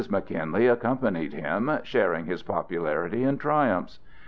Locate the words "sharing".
1.83-2.25